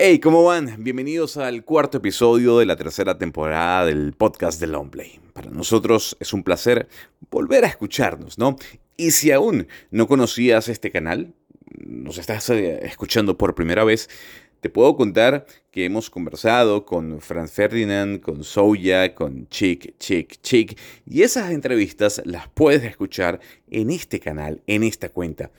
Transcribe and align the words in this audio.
Hey, 0.00 0.20
¿cómo 0.20 0.44
van? 0.44 0.76
Bienvenidos 0.78 1.38
al 1.38 1.64
cuarto 1.64 1.98
episodio 1.98 2.60
de 2.60 2.66
la 2.66 2.76
tercera 2.76 3.18
temporada 3.18 3.84
del 3.84 4.12
podcast 4.12 4.60
de 4.60 4.68
Longplay. 4.68 5.18
Para 5.32 5.50
nosotros 5.50 6.16
es 6.20 6.32
un 6.32 6.44
placer 6.44 6.86
volver 7.32 7.64
a 7.64 7.66
escucharnos, 7.66 8.38
¿no? 8.38 8.54
Y 8.96 9.10
si 9.10 9.32
aún 9.32 9.66
no 9.90 10.06
conocías 10.06 10.68
este 10.68 10.92
canal, 10.92 11.34
nos 11.84 12.16
estás 12.18 12.48
eh, 12.50 12.78
escuchando 12.86 13.36
por 13.36 13.56
primera 13.56 13.82
vez, 13.82 14.08
te 14.60 14.70
puedo 14.70 14.96
contar 14.96 15.46
que 15.72 15.86
hemos 15.86 16.10
conversado 16.10 16.86
con 16.86 17.20
Franz 17.20 17.50
Ferdinand, 17.50 18.20
con 18.20 18.44
Soya, 18.44 19.16
con 19.16 19.48
Chick, 19.48 19.98
Chick, 19.98 20.40
Chick, 20.42 20.78
y 21.06 21.22
esas 21.22 21.50
entrevistas 21.50 22.22
las 22.24 22.48
puedes 22.50 22.84
escuchar 22.84 23.40
en 23.68 23.90
este 23.90 24.20
canal, 24.20 24.62
en 24.68 24.84
esta 24.84 25.08
cuenta, 25.08 25.50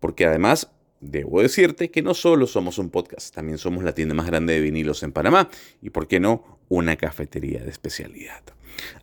porque 0.00 0.24
además 0.24 0.70
Debo 1.02 1.42
decirte 1.42 1.90
que 1.90 2.00
no 2.00 2.14
solo 2.14 2.46
somos 2.46 2.78
un 2.78 2.88
podcast, 2.88 3.34
también 3.34 3.58
somos 3.58 3.82
la 3.82 3.92
tienda 3.92 4.14
más 4.14 4.28
grande 4.28 4.54
de 4.54 4.60
vinilos 4.60 5.02
en 5.02 5.10
Panamá 5.10 5.50
y, 5.82 5.90
por 5.90 6.06
qué 6.06 6.20
no, 6.20 6.60
una 6.68 6.94
cafetería 6.94 7.60
de 7.60 7.70
especialidad. 7.70 8.40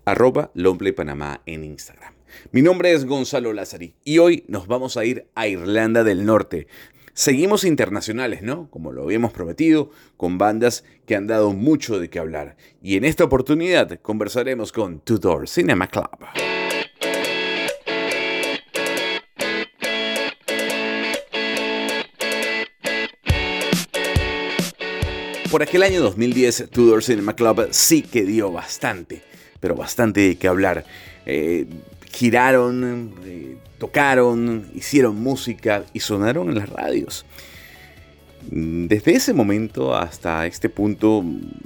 Arroba 0.06 0.50
Longplay 0.54 0.94
Panamá 0.94 1.42
en 1.46 1.66
Instagram. 1.66 2.14
Mi 2.54 2.62
nombre 2.62 2.94
es 2.94 3.04
Gonzalo 3.04 3.52
Lázari 3.52 3.96
y 4.06 4.20
hoy 4.20 4.46
nos 4.48 4.68
vamos 4.68 4.96
a 4.96 5.04
ir 5.04 5.28
a 5.36 5.50
Irlanda 5.50 6.06
del 6.06 6.26
Norte. 6.26 6.68
Seguimos 7.14 7.66
internacionales, 7.66 8.44
¿no? 8.44 8.70
Como 8.70 8.94
lo 8.94 9.04
habíamos 9.04 9.34
prometido, 9.34 9.92
con 10.16 10.38
bandas 10.38 10.86
que 11.06 11.18
han 11.18 11.28
dado 11.28 11.52
mucho 11.52 12.00
de 12.00 12.10
qué 12.10 12.20
hablar. 12.20 12.56
Y 12.82 12.96
en 12.96 13.04
esta 13.04 13.26
oportunidad 13.26 14.00
conversaremos 14.00 14.72
con 14.72 15.02
Tudor 15.02 15.50
Cinema 15.50 15.88
Club. 15.88 16.49
Por 25.52 25.64
aquel 25.64 25.82
año 25.82 26.00
2010, 26.02 26.70
Tudor 26.70 27.04
Cinema 27.04 27.36
Club 27.36 27.70
sí 27.72 28.04
que 28.04 28.24
dio 28.24 28.52
bastante, 28.52 29.24
pero 29.60 29.76
bastante 29.76 30.22
de 30.22 30.36
qué 30.36 30.48
hablar. 30.48 30.86
Eh, 31.26 31.66
giraron, 32.12 33.16
eh, 33.26 33.58
tocaron, 33.80 34.70
hicieron 34.76 35.16
música 35.16 35.86
y 35.92 36.02
sonaron 36.02 36.50
en 36.50 36.56
las 36.60 36.70
radios. 36.70 37.26
Desde 38.52 39.14
ese 39.14 39.34
momento 39.34 39.96
hasta 39.96 40.46
este 40.46 40.70
punto 40.70 41.26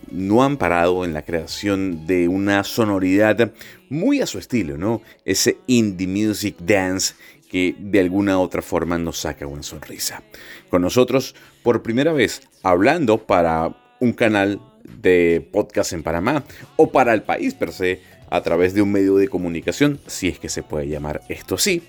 no 0.10 0.44
han 0.44 0.56
parado 0.56 1.04
en 1.04 1.14
la 1.14 1.24
creación 1.24 2.08
de 2.08 2.30
una 2.30 2.64
sonoridad 2.64 3.52
muy 3.90 4.22
a 4.22 4.28
su 4.28 4.40
estilo, 4.40 4.78
¿no? 4.78 5.02
Ese 5.26 5.58
indie 5.68 6.08
music 6.08 6.56
dance 6.60 7.16
que 7.50 7.76
de 7.78 8.00
alguna 8.00 8.40
otra 8.40 8.62
forma 8.62 8.98
nos 8.98 9.20
saca 9.20 9.46
una 9.46 9.62
sonrisa. 9.62 10.24
Con 10.70 10.82
nosotros, 10.82 11.36
por 11.64 11.82
primera 11.82 12.14
vez, 12.14 12.42
hablando 12.62 13.18
para 13.18 13.76
un 14.00 14.14
canal 14.14 14.60
de 14.84 15.48
podcast 15.52 15.94
en 15.94 16.04
Panamá 16.04 16.44
o 16.76 16.92
para 16.92 17.14
el 17.14 17.24
país 17.24 17.54
per 17.54 17.72
se 17.72 18.02
a 18.30 18.42
través 18.42 18.74
de 18.74 18.82
un 18.82 18.92
medio 18.92 19.16
de 19.16 19.28
comunicación, 19.28 20.00
si 20.08 20.28
es 20.28 20.40
que 20.40 20.50
se 20.50 20.64
puede 20.64 20.88
llamar 20.88 21.22
esto 21.30 21.56
así, 21.56 21.84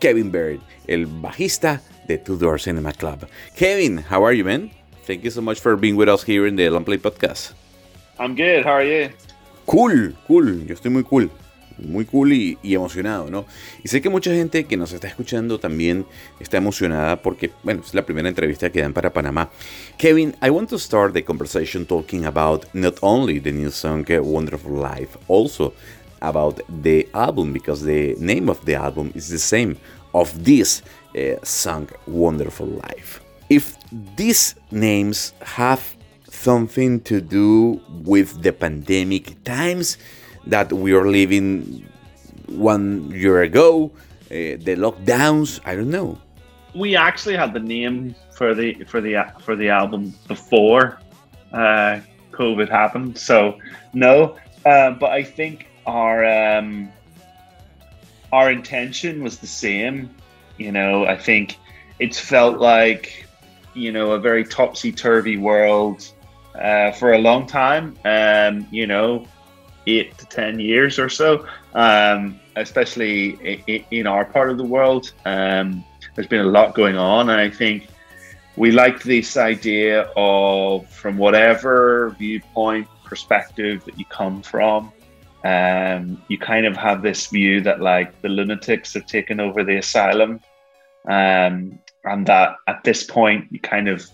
Kevin 0.00 0.30
Bird, 0.30 0.60
el 0.86 1.06
bajista 1.06 1.80
de 2.06 2.18
Two 2.18 2.36
Door 2.36 2.60
Cinema 2.60 2.92
Club. 2.92 3.26
Kevin, 3.56 4.04
how 4.10 4.24
are 4.24 4.36
you, 4.36 4.44
man? 4.44 4.70
Thank 5.06 5.22
you 5.22 5.30
so 5.30 5.40
much 5.40 5.60
for 5.60 5.76
being 5.76 5.96
with 5.96 6.08
us 6.08 6.24
here 6.26 6.46
in 6.46 6.56
the 6.56 6.68
Long 6.68 6.84
Play 6.84 6.98
Podcast. 6.98 7.52
I'm 8.18 8.34
good. 8.34 8.64
How 8.64 8.72
are 8.72 8.84
you? 8.84 9.10
Cool, 9.66 10.14
cool. 10.26 10.66
Yo 10.66 10.74
estoy 10.74 10.90
muy 10.90 11.04
cool 11.04 11.30
muy 11.78 12.04
cool 12.04 12.32
y, 12.32 12.58
emocionado, 12.62 13.30
¿no? 13.30 13.46
Y 13.82 13.88
sé 13.88 14.00
que 14.00 14.08
mucha 14.08 14.32
gente 14.32 14.64
que 14.64 14.76
nos 14.76 14.92
está 14.92 15.08
escuchando 15.08 15.58
también 15.58 16.06
está 16.40 16.56
emocionada 16.56 17.22
porque, 17.22 17.50
bueno, 17.62 17.82
es 17.84 17.94
la 17.94 18.04
primera 18.04 18.28
entrevista 18.28 18.70
que 18.70 18.80
dan 18.80 18.92
para 18.92 19.12
Panamá. 19.12 19.50
Kevin, 19.98 20.34
I 20.42 20.50
want 20.50 20.70
to 20.70 20.78
start 20.78 21.12
the 21.12 21.24
conversation 21.24 21.86
talking 21.86 22.24
about 22.24 22.66
not 22.72 22.94
only 23.00 23.40
the 23.40 23.52
new 23.52 23.70
song 23.70 24.04
Wonderful 24.08 24.72
Life, 24.72 25.18
also 25.28 25.72
about 26.20 26.60
the 26.82 27.08
album 27.12 27.52
because 27.52 27.84
the 27.84 28.14
name 28.18 28.48
of 28.48 28.64
the 28.64 28.74
album 28.74 29.12
is 29.14 29.28
the 29.28 29.38
same 29.38 29.76
of 30.14 30.44
this 30.44 30.82
uh, 31.14 31.36
song 31.42 31.88
Wonderful 32.06 32.66
Life. 32.66 33.20
If 33.48 33.76
these 34.16 34.54
names 34.70 35.32
have 35.40 35.94
something 36.30 37.00
to 37.00 37.20
do 37.20 37.80
with 38.04 38.42
the 38.42 38.52
pandemic 38.52 39.42
times, 39.44 39.98
that 40.46 40.72
we 40.72 40.92
are 40.92 41.06
living 41.06 41.86
one 42.48 43.10
year 43.10 43.42
ago, 43.42 43.90
uh, 44.30 44.56
the 44.60 44.76
lockdowns. 44.76 45.60
I 45.64 45.74
don't 45.74 45.90
know. 45.90 46.18
We 46.74 46.96
actually 46.96 47.36
had 47.36 47.52
the 47.52 47.60
name 47.60 48.14
for 48.32 48.54
the 48.54 48.84
for 48.84 49.00
the 49.00 49.16
for 49.40 49.56
the 49.56 49.70
album 49.70 50.14
before 50.28 50.98
uh, 51.52 52.00
COVID 52.32 52.68
happened, 52.68 53.18
so 53.18 53.58
no. 53.92 54.36
Uh, 54.64 54.90
but 54.90 55.10
I 55.10 55.22
think 55.22 55.68
our 55.86 56.24
um, 56.24 56.90
our 58.32 58.50
intention 58.50 59.22
was 59.22 59.38
the 59.38 59.46
same. 59.46 60.10
You 60.58 60.72
know, 60.72 61.06
I 61.06 61.16
think 61.16 61.58
it's 61.98 62.18
felt 62.18 62.58
like 62.58 63.26
you 63.74 63.92
know 63.92 64.12
a 64.12 64.18
very 64.18 64.44
topsy 64.44 64.92
turvy 64.92 65.36
world 65.36 66.06
uh, 66.54 66.92
for 66.92 67.12
a 67.12 67.18
long 67.18 67.46
time. 67.46 67.96
Um, 68.04 68.66
you 68.70 68.86
know, 68.86 69.26
eight 69.86 70.16
to 70.18 70.26
ten 70.26 70.58
years 70.58 70.98
or 70.98 71.08
so, 71.08 71.46
um, 71.74 72.40
especially 72.56 73.84
in 73.90 74.06
our 74.06 74.24
part 74.24 74.50
of 74.50 74.58
the 74.58 74.64
world. 74.64 75.12
Um, 75.24 75.84
there's 76.14 76.28
been 76.28 76.40
a 76.40 76.50
lot 76.50 76.74
going 76.74 76.96
on, 76.96 77.30
and 77.30 77.40
I 77.40 77.50
think 77.50 77.88
we 78.56 78.70
like 78.72 79.02
this 79.02 79.36
idea 79.36 80.10
of 80.16 80.88
from 80.88 81.18
whatever 81.18 82.10
viewpoint 82.18 82.88
perspective 83.04 83.84
that 83.84 83.98
you 83.98 84.04
come 84.06 84.42
from. 84.42 84.92
Um, 85.44 86.20
you 86.28 86.38
kind 86.38 86.66
of 86.66 86.76
have 86.76 87.02
this 87.02 87.26
view 87.26 87.60
that 87.60 87.80
like 87.80 88.20
the 88.22 88.28
lunatics 88.28 88.94
have 88.94 89.06
taken 89.06 89.38
over 89.38 89.62
the 89.62 89.76
asylum, 89.76 90.40
um, 91.06 91.78
and 92.04 92.26
that 92.26 92.56
at 92.66 92.82
this 92.82 93.04
point 93.04 93.46
you 93.50 93.60
kind 93.60 93.88
of 93.88 94.04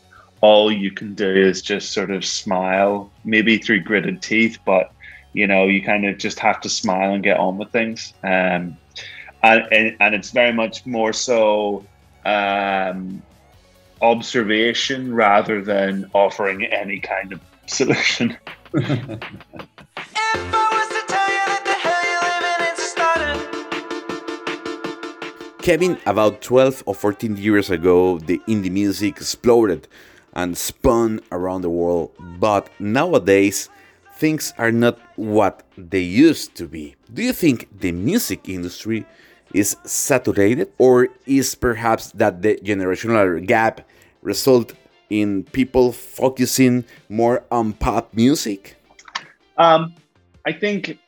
all 0.42 0.72
you 0.72 0.90
can 0.90 1.14
do 1.14 1.30
is 1.30 1.62
just 1.62 1.92
sort 1.92 2.10
of 2.10 2.24
smile, 2.24 3.10
maybe 3.24 3.58
through 3.58 3.80
gritted 3.80 4.20
teeth, 4.20 4.58
but 4.66 4.92
you 5.32 5.46
know, 5.46 5.66
you 5.66 5.82
kind 5.82 6.06
of 6.06 6.18
just 6.18 6.38
have 6.38 6.60
to 6.60 6.68
smile 6.68 7.14
and 7.14 7.22
get 7.22 7.38
on 7.38 7.58
with 7.58 7.70
things. 7.70 8.14
Um, 8.22 8.76
and, 9.42 9.66
and, 9.72 9.96
and 10.00 10.14
it's 10.14 10.30
very 10.30 10.52
much 10.52 10.86
more 10.86 11.12
so 11.12 11.84
um, 12.24 13.22
observation 14.00 15.14
rather 15.14 15.62
than 15.62 16.10
offering 16.12 16.64
any 16.64 17.00
kind 17.00 17.32
of 17.32 17.40
solution. 17.66 18.36
Kevin, 25.62 25.96
about 26.06 26.42
12 26.42 26.82
or 26.86 26.94
14 26.94 27.36
years 27.36 27.70
ago, 27.70 28.18
the 28.18 28.38
indie 28.48 28.70
music 28.70 29.16
exploded 29.16 29.86
and 30.34 30.58
spun 30.58 31.20
around 31.30 31.62
the 31.62 31.70
world. 31.70 32.10
But 32.40 32.68
nowadays, 32.80 33.68
things 34.22 34.54
are 34.56 34.70
not 34.70 35.00
what 35.16 35.64
they 35.76 35.98
used 35.98 36.54
to 36.54 36.68
be. 36.68 36.94
Do 37.12 37.24
you 37.24 37.32
think 37.32 37.66
the 37.80 37.90
music 37.90 38.48
industry 38.48 39.04
is 39.52 39.76
saturated 39.82 40.70
or 40.78 41.08
is 41.26 41.56
perhaps 41.56 42.12
that 42.12 42.40
the 42.40 42.54
generational 42.62 43.44
gap 43.44 43.80
result 44.22 44.74
in 45.10 45.42
people 45.50 45.90
focusing 45.90 46.84
more 47.08 47.42
on 47.50 47.72
pop 47.72 48.14
music? 48.14 48.76
Um, 49.58 49.92
I 50.46 50.52
think 50.52 50.98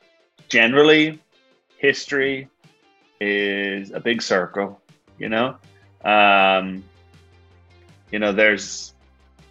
generally 0.49 1.23
history 1.79 2.49
is 3.21 3.93
a 3.93 4.01
big 4.01 4.23
circle, 4.23 4.81
you 5.21 5.29
know. 5.29 5.55
Um, 6.05 6.83
you 8.11 8.19
know, 8.19 8.33
there's 8.33 8.93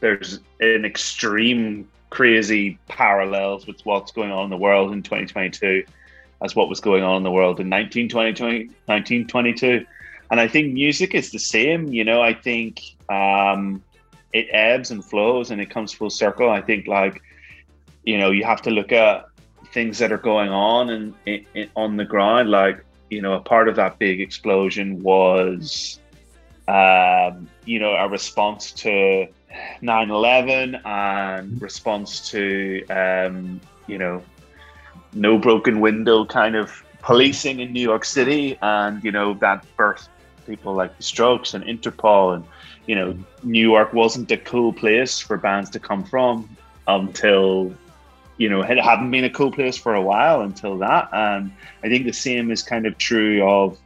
there's 0.01 0.41
an 0.59 0.84
extreme 0.84 1.88
crazy 2.13 2.77
parallels 2.88 3.65
with 3.65 3.83
what's 3.88 4.12
going 4.12 4.31
on 4.31 4.44
in 4.44 4.50
the 4.51 4.57
world 4.57 4.94
in 4.94 5.01
2022 5.01 5.83
as 6.44 6.56
what 6.56 6.69
was 6.69 6.80
going 6.80 7.04
on 7.04 7.18
in 7.18 7.24
the 7.24 7.31
world 7.31 7.60
in 7.60 7.71
1920, 7.71 8.68
1922. 8.86 9.83
And 10.30 10.39
I 10.39 10.48
think 10.48 10.74
music 10.74 11.15
is 11.15 11.31
the 11.31 11.39
same. 11.39 11.88
You 11.88 12.04
know, 12.04 12.21
I 12.21 12.36
think 12.36 12.81
um, 13.10 13.81
it 14.31 14.45
ebbs 14.51 14.92
and 14.92 15.04
flows 15.04 15.50
and 15.50 15.60
it 15.60 15.71
comes 15.71 15.92
full 15.92 16.12
circle. 16.12 16.51
I 16.51 16.62
think, 16.62 16.86
like, 16.86 17.24
you 18.04 18.19
know, 18.19 18.30
you 18.30 18.44
have 18.44 18.62
to 18.63 18.69
look 18.69 18.92
at 18.92 19.25
things 19.74 19.98
that 19.98 20.12
are 20.12 20.19
going 20.19 20.50
on 20.50 20.92
and 20.92 21.16
on 21.75 21.98
the 21.98 22.06
ground. 22.06 22.51
Like, 22.51 22.86
you 23.09 23.24
know, 23.24 23.33
a 23.33 23.42
part 23.42 23.68
of 23.68 23.75
that 23.77 23.98
big 23.98 24.21
explosion 24.21 25.01
was, 25.01 26.00
um, 26.68 27.50
you 27.66 27.80
know, 27.80 27.94
a 27.94 28.07
response 28.07 28.71
to 28.74 29.25
9/11 29.81 30.81
and 30.85 31.61
response 31.61 32.29
to 32.31 32.85
um, 32.88 33.59
you 33.88 33.97
know 33.97 34.21
no 35.13 35.38
broken 35.38 35.79
window 35.79 36.25
kind 36.25 36.55
of 36.55 36.83
policing 37.01 37.59
in 37.59 37.73
New 37.73 37.81
York 37.81 38.05
City, 38.05 38.57
and 38.61 39.03
you 39.03 39.11
know 39.11 39.33
that 39.35 39.65
birthed 39.77 40.07
people 40.45 40.73
like 40.73 40.95
the 40.97 41.03
Strokes 41.03 41.53
and 41.53 41.63
Interpol, 41.63 42.35
and 42.35 42.45
you 42.85 42.95
know, 42.95 43.17
New 43.44 43.71
York 43.71 43.94
wasn't 43.94 44.31
a 44.31 44.38
cool 44.38 44.73
place 44.73 45.19
for 45.19 45.38
bands 45.38 45.69
to 45.71 45.79
come 45.79 46.03
from 46.03 46.49
until 46.88 47.73
you 48.38 48.49
know 48.49 48.61
it 48.61 48.77
hadn't 48.77 49.09
been 49.11 49.23
a 49.23 49.29
cool 49.29 49.51
place 49.51 49.77
for 49.77 49.95
a 49.95 50.01
while 50.01 50.41
until 50.41 50.77
that. 50.79 51.09
And 51.13 51.51
i 51.83 51.89
think 51.89 52.06
the 52.06 52.13
same 52.13 52.51
is 52.51 52.61
kind 52.63 52.85
of 52.85 52.97
true 52.97 53.47
of 53.47 53.77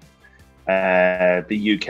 uh, 0.68 1.42
the 1.48 1.76
uk 1.76 1.90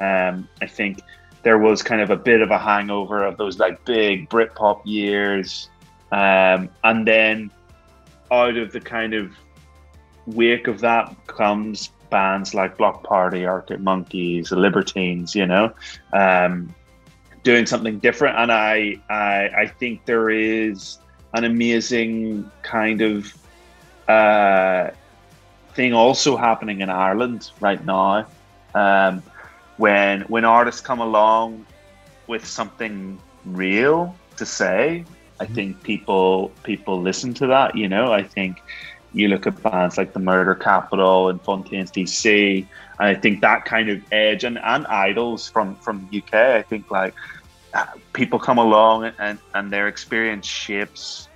um, 0.00 0.48
i 0.60 0.66
think 0.66 1.00
there 1.42 1.58
was 1.58 1.82
kind 1.82 2.00
of 2.00 2.10
a 2.10 2.16
bit 2.16 2.40
of 2.40 2.50
a 2.50 2.58
hangover 2.58 3.24
of 3.24 3.36
those 3.36 3.58
like 3.58 3.84
big 3.84 4.28
britpop 4.28 4.80
years 4.84 5.68
um, 6.12 6.68
and 6.84 7.06
then 7.06 7.50
out 8.30 8.56
of 8.56 8.72
the 8.72 8.80
kind 8.80 9.14
of 9.14 9.32
wake 10.26 10.68
of 10.68 10.80
that 10.80 11.14
comes 11.26 11.90
bands 12.10 12.54
like 12.54 12.76
Bloc 12.76 13.02
Party, 13.02 13.44
Arctic 13.46 13.80
Monkeys, 13.80 14.50
the 14.50 14.56
Libertines, 14.56 15.34
you 15.34 15.46
know, 15.46 15.72
um, 16.12 16.72
doing 17.42 17.66
something 17.66 17.98
different. 17.98 18.38
And 18.38 18.52
I, 18.52 18.96
I, 19.08 19.48
I 19.56 19.66
think 19.78 20.04
there 20.04 20.30
is 20.30 20.98
an 21.34 21.44
amazing 21.44 22.50
kind 22.62 23.00
of 23.00 23.34
uh, 24.06 24.90
thing 25.74 25.94
also 25.94 26.36
happening 26.36 26.82
in 26.82 26.90
Ireland 26.90 27.50
right 27.60 27.82
now. 27.84 28.26
Um, 28.74 29.22
when 29.82 30.20
when 30.34 30.44
artists 30.44 30.80
come 30.80 31.00
along 31.00 31.66
with 32.28 32.46
something 32.46 33.18
real 33.44 34.14
to 34.36 34.46
say, 34.46 35.04
I 35.40 35.44
mm-hmm. 35.44 35.54
think 35.54 35.82
people 35.82 36.52
people 36.62 37.02
listen 37.02 37.34
to 37.34 37.48
that. 37.48 37.74
You 37.74 37.88
know, 37.88 38.12
I 38.12 38.22
think 38.22 38.62
you 39.12 39.26
look 39.26 39.44
at 39.48 39.60
bands 39.60 39.98
like 39.98 40.12
the 40.12 40.20
Murder 40.20 40.54
Capital 40.54 41.28
and 41.30 41.42
Fontaines 41.42 41.90
DC, 41.90 42.64
and 43.00 43.08
I 43.12 43.16
think 43.22 43.40
that 43.40 43.64
kind 43.64 43.90
of 43.90 44.00
edge 44.12 44.44
and, 44.44 44.56
and 44.58 44.84
IDLES 44.86 45.50
from 45.50 45.74
from 45.84 46.08
UK. 46.14 46.32
I 46.32 46.62
think 46.62 46.88
like 46.92 47.12
people 48.12 48.38
come 48.38 48.58
along 48.58 49.10
and 49.18 49.36
and 49.52 49.72
their 49.72 49.88
experience 49.88 50.46
shapes, 50.46 51.28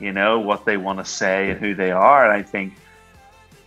you 0.00 0.10
know, 0.10 0.40
what 0.40 0.64
they 0.64 0.76
want 0.76 0.98
to 0.98 1.04
say 1.04 1.50
and 1.50 1.60
who 1.60 1.72
they 1.72 1.92
are. 1.92 2.24
And 2.24 2.32
I 2.32 2.42
think 2.42 2.74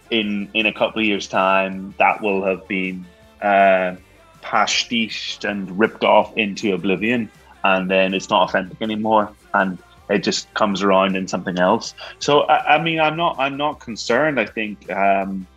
in 0.10 0.50
in 0.54 0.66
a 0.66 0.74
couple 0.74 1.00
of 1.00 1.06
years' 1.06 1.30
time, 1.30 1.94
that 2.00 2.22
will 2.22 2.44
have 2.44 2.68
been 2.68 3.06
uh, 3.42 3.96
pastiched 4.46 5.50
and 5.50 5.80
ripped 5.80 6.04
off 6.04 6.38
into 6.38 6.74
oblivion, 6.74 7.30
and 7.64 7.90
then 7.90 8.14
it's 8.14 8.30
not 8.30 8.50
authentic 8.50 8.80
anymore. 8.82 9.32
And 9.54 9.78
it 10.10 10.20
just 10.20 10.54
comes 10.54 10.84
around 10.84 11.16
in 11.16 11.28
something 11.28 11.58
else. 11.58 11.96
So 12.20 12.42
I, 12.42 12.76
I 12.76 12.82
mean, 12.82 13.00
I'm 13.00 13.18
not 13.18 13.36
I'm 13.40 13.58
not 13.58 13.80
concerned. 13.80 14.40
I 14.40 14.46
think, 14.46 14.90
um, 14.92 15.48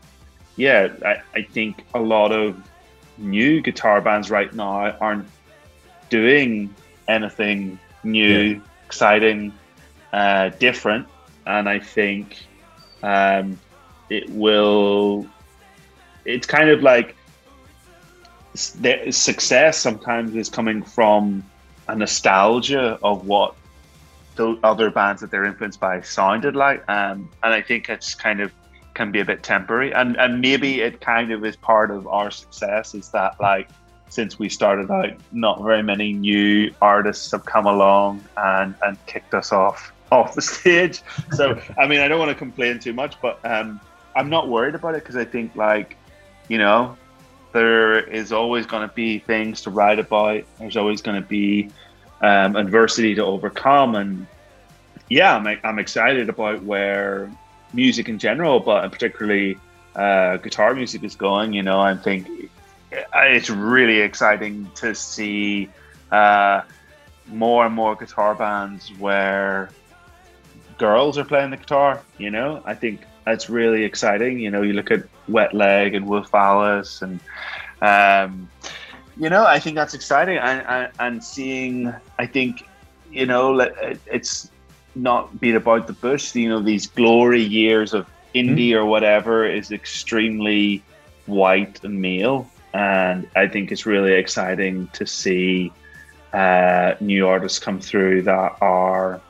yeah, 0.56 0.88
I, 1.05 1.17
I 1.35 1.43
think 1.43 1.85
a 1.94 2.00
lot 2.00 2.32
of 2.32 2.56
new 3.19 3.61
guitar 3.61 4.00
bands 4.00 4.31
right 4.31 4.52
now 4.55 4.96
aren't 5.00 5.29
doing 6.08 6.75
anything 7.08 7.79
new, 8.02 8.38
yeah. 8.38 8.61
exciting, 8.87 9.52
uh, 10.12 10.49
different, 10.58 11.06
and 11.44 11.69
I 11.69 11.79
think 11.79 12.38
um, 13.02 13.58
it 14.08 14.31
will. 14.31 15.26
It's 16.25 16.46
kind 16.46 16.70
of 16.70 16.82
like 16.82 17.17
the 18.67 19.11
success 19.11 19.79
sometimes 19.79 20.35
is 20.35 20.49
coming 20.49 20.83
from 20.83 21.45
a 21.89 21.95
nostalgia 21.95 22.99
of 23.03 23.27
what 23.27 23.55
the 24.37 24.59
other 24.63 24.91
bands 24.91 25.21
that 25.21 25.31
they're 25.31 25.45
influenced 25.45 25.81
by 25.81 26.01
sounded 26.01 26.55
like. 26.55 26.89
Um, 26.89 27.29
and 27.43 27.53
I 27.55 27.61
think 27.61 27.89
it's 27.89 28.15
kind 28.15 28.41
of 28.41 28.53
can 28.95 29.13
be 29.13 29.21
a 29.21 29.25
bit 29.25 29.43
temporary. 29.43 29.93
And 29.93 30.17
and 30.17 30.41
maybe 30.41 30.81
it 30.81 31.01
kind 31.01 31.33
of 31.33 31.45
is 31.45 31.57
part 31.57 31.91
of 31.91 32.07
our 32.07 32.31
success 32.31 32.95
is 32.95 33.11
that 33.11 33.41
like 33.41 33.69
since 34.11 34.39
we 34.39 34.49
started 34.49 34.91
out, 34.91 35.13
not 35.33 35.63
very 35.63 35.83
many 35.83 36.13
new 36.13 36.73
artists 36.81 37.31
have 37.33 37.45
come 37.45 37.67
along 37.67 38.25
and 38.37 38.75
and 38.83 38.97
kicked 39.07 39.35
us 39.35 39.53
off 39.53 39.93
off 40.13 40.35
the 40.35 40.43
stage. 40.43 41.03
So 41.33 41.61
I 41.79 41.87
mean, 41.87 42.01
I 42.01 42.09
don't 42.09 42.19
want 42.19 42.31
to 42.31 42.35
complain 42.47 42.79
too 42.79 42.93
much, 42.93 43.21
but 43.21 43.39
um, 43.45 43.81
I'm 44.17 44.31
not 44.31 44.49
worried 44.49 44.75
about 44.75 44.95
it 44.95 45.03
because 45.05 45.17
I 45.17 45.25
think 45.25 45.55
like 45.55 45.97
you 46.49 46.59
know 46.59 46.97
there 47.59 47.99
is 47.99 48.33
always 48.33 48.67
going 48.67 48.89
to 48.89 48.95
be 48.95 49.19
things 49.19 49.63
to 49.63 49.71
write 49.71 49.99
about. 49.99 50.45
There's 50.59 50.77
always 50.77 51.03
going 51.03 51.21
to 51.21 51.29
be 51.29 51.71
um, 52.21 52.57
adversity 52.57 53.15
to 53.17 53.25
overcome. 53.25 53.95
And 53.97 54.27
yeah, 55.09 55.37
I'm, 55.37 55.59
I'm 55.65 55.79
excited 55.79 56.29
about 56.29 56.63
where 56.63 57.31
music 57.73 58.09
in 58.09 58.19
general, 58.19 58.61
but 58.61 58.91
particularly 58.93 59.59
uh, 59.97 60.37
guitar 60.37 60.75
music 60.75 61.03
is 61.03 61.17
going. 61.17 61.53
You 61.53 61.63
know, 61.65 61.81
I 61.81 61.97
think 61.97 62.29
it's 62.93 63.51
really 63.51 64.01
exciting 64.01 64.71
to 64.77 64.95
see 64.95 65.69
uh, 66.13 66.63
more 67.27 67.67
and 67.67 67.75
more 67.75 67.97
guitar 67.97 68.35
bands 68.35 68.91
where 68.99 69.71
girls 70.79 71.19
are 71.19 71.25
playing 71.25 71.51
the 71.51 71.57
guitar. 71.57 72.01
You 72.19 72.31
know, 72.31 72.63
I 72.65 72.75
think 72.75 73.01
that's 73.29 73.51
really 73.51 73.85
exciting. 73.85 74.39
You 74.39 74.51
know, 74.51 74.63
you 74.63 74.73
look 74.73 74.91
at 74.91 75.03
Wet 75.29 75.53
Leg 75.55 75.95
and 75.95 76.07
Wolf 76.07 76.35
Alice 76.35 77.03
and 77.03 77.21
um, 77.83 78.49
you 79.17 79.29
know, 79.29 79.45
I 79.45 79.59
think 79.59 79.75
that's 79.75 79.95
exciting, 79.95 80.39
and, 80.39 80.91
and, 80.99 81.23
seeing, 81.23 81.93
I 82.21 82.27
think, 82.27 82.69
you 83.11 83.27
know, 83.27 83.59
it's 84.07 84.51
not 84.95 85.41
being 85.41 85.57
about 85.57 85.89
the 85.89 85.93
bush. 85.93 86.35
You 86.37 86.49
know, 86.49 86.61
these 86.61 86.87
glory 86.87 87.43
years 87.43 87.95
of 87.95 88.07
indie 88.35 88.71
mm-hmm. 88.71 88.79
or 88.79 88.87
whatever 88.87 89.45
is 89.45 89.73
extremely 89.73 90.85
white 91.27 91.83
and 91.83 92.01
male, 92.01 92.49
and 92.73 93.29
I 93.35 93.49
think 93.49 93.73
it's 93.73 93.87
really 93.87 94.13
exciting 94.13 94.87
to 94.93 95.05
see 95.05 95.73
uh, 96.33 96.95
new 97.01 97.27
artists 97.27 97.59
come 97.59 97.81
through 97.81 98.23
that 98.23 98.57
are 98.61 99.21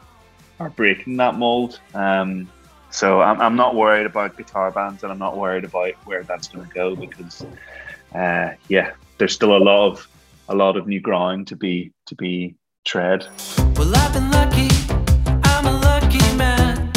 are 0.61 0.71
breaking 0.71 1.17
that 1.17 1.37
mold. 1.37 1.81
Um, 1.95 2.49
so 2.91 3.21
I'm, 3.21 3.41
I'm 3.41 3.57
not 3.57 3.75
worried 3.75 4.07
about 4.07 4.37
guitar 4.37 4.71
bands, 4.71 5.03
and 5.03 5.13
I'm 5.13 5.19
not 5.19 5.37
worried 5.37 5.65
about 5.65 5.93
where 6.07 6.23
that's 6.23 6.49
going 6.49 6.67
to 6.67 6.75
go 6.75 6.97
because, 6.97 7.45
uh, 8.15 8.51
yeah, 8.69 8.93
there's 9.19 9.35
still 9.35 9.57
a 9.57 9.59
lot 9.59 9.93
of 9.93 10.09
a 10.49 10.55
lot 10.55 10.77
of 10.77 10.87
new 10.87 11.01
ground 11.01 11.47
to 11.49 11.57
be 11.57 11.93
to 12.07 12.15
be 12.15 12.55
tread. 12.85 13.27
Well, 13.77 13.95
I've 13.95 14.13
been 14.13 14.31
lucky. 14.31 14.69
I'm 15.45 15.67
a 15.67 15.79
lucky 15.81 16.37
man. 16.37 16.91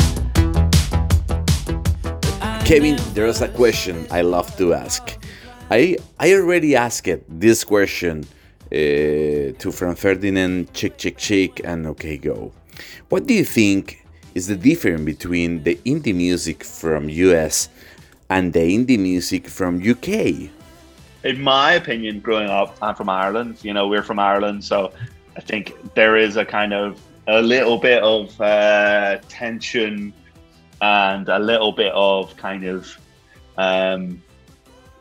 Kevin, 2.66 2.98
there's 3.14 3.42
a 3.42 3.50
question 3.50 4.08
I 4.10 4.22
love 4.22 4.56
to 4.58 4.74
ask. 4.74 5.18
I 5.70 5.98
I 6.20 6.34
already 6.34 6.76
asked 6.76 7.08
it 7.08 7.26
this 7.28 7.66
question 7.66 8.26
uh, 8.72 9.52
to 9.60 9.72
Franz 9.74 10.00
Ferdinand, 10.00 10.74
Chick 10.74 10.98
Chick 10.98 11.18
Chick, 11.18 11.62
and 11.66 11.86
OK 11.86 12.18
Go. 12.18 12.54
What 13.10 13.28
do 13.28 13.34
you 13.34 13.44
think 13.44 14.01
is 14.36 14.48
the 14.48 14.56
difference 14.56 15.04
between 15.04 15.64
the 15.64 15.76
indie 15.86 16.16
music 16.16 16.64
from 16.64 17.10
US 17.10 17.70
and 18.30 18.54
the 18.54 18.60
indie 18.60 19.00
music 19.00 19.48
from 19.48 19.82
UK? 19.82 20.52
in 21.24 21.42
my 21.42 21.74
opinion, 21.74 22.20
growing 22.20 22.50
up, 22.50 22.78
I'm 22.82 22.96
from 22.96 23.10
Ireland. 23.10 23.60
You 23.64 23.74
know, 23.74 23.88
we're 23.88 24.04
from 24.04 24.20
Ireland, 24.20 24.64
so 24.64 24.92
I 25.38 25.42
think 25.42 25.94
there 25.94 26.18
is 26.18 26.36
a 26.38 26.46
kind 26.46 26.74
of 26.74 27.00
a 27.28 27.42
little 27.42 27.78
bit 27.78 28.02
of 28.02 28.40
uh, 28.42 29.20
tension 29.30 30.14
and 30.82 31.30
a 31.30 31.38
little 31.38 31.72
bit 31.72 31.94
of 31.94 32.36
kind 32.38 32.66
of 32.66 32.98
um, 33.58 34.22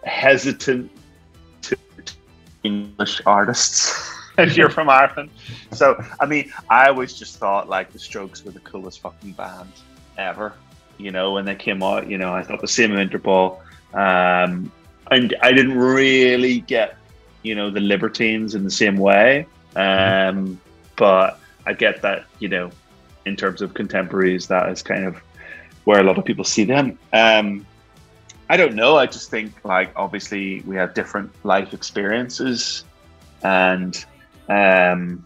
hesitant 0.04 0.90
to 1.62 1.76
English 2.62 3.22
artists 3.24 4.14
if 4.48 4.56
you're 4.56 4.70
from 4.70 4.88
Ireland. 4.88 5.30
So, 5.72 6.02
I 6.18 6.26
mean, 6.26 6.52
I 6.68 6.88
always 6.88 7.14
just 7.14 7.38
thought 7.38 7.68
like 7.68 7.92
the 7.92 7.98
Strokes 7.98 8.44
were 8.44 8.50
the 8.52 8.60
coolest 8.60 9.00
fucking 9.00 9.32
band 9.32 9.72
ever. 10.18 10.54
You 10.98 11.10
know, 11.10 11.32
when 11.32 11.44
they 11.44 11.54
came 11.54 11.82
out, 11.82 12.08
you 12.08 12.18
know, 12.18 12.34
I 12.34 12.42
thought 12.42 12.60
the 12.60 12.68
same 12.68 12.92
of 12.92 12.98
Interpol. 12.98 13.58
Um, 13.94 14.70
and 15.10 15.34
I 15.42 15.52
didn't 15.52 15.78
really 15.78 16.60
get, 16.60 16.96
you 17.42 17.54
know, 17.54 17.70
the 17.70 17.80
Libertines 17.80 18.54
in 18.54 18.64
the 18.64 18.70
same 18.70 18.96
way. 18.96 19.46
Um, 19.76 20.60
but 20.96 21.38
I 21.66 21.72
get 21.72 22.02
that, 22.02 22.24
you 22.38 22.48
know, 22.48 22.70
in 23.26 23.36
terms 23.36 23.62
of 23.62 23.74
contemporaries, 23.74 24.46
that 24.48 24.68
is 24.70 24.82
kind 24.82 25.04
of 25.04 25.16
where 25.84 26.00
a 26.00 26.02
lot 26.02 26.18
of 26.18 26.24
people 26.24 26.44
see 26.44 26.64
them. 26.64 26.98
Um, 27.12 27.66
I 28.48 28.56
don't 28.56 28.74
know. 28.74 28.96
I 28.96 29.06
just 29.06 29.30
think, 29.30 29.64
like, 29.64 29.92
obviously, 29.96 30.60
we 30.62 30.76
have 30.76 30.92
different 30.94 31.32
life 31.44 31.72
experiences, 31.72 32.84
and 33.42 34.04
um, 34.50 35.24